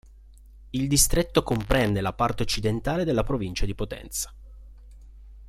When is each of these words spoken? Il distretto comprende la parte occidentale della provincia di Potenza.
Il 0.71 0.87
distretto 0.87 1.43
comprende 1.43 2.01
la 2.01 2.11
parte 2.11 2.41
occidentale 2.41 3.03
della 3.03 3.21
provincia 3.21 3.67
di 3.67 3.75
Potenza. 3.75 4.33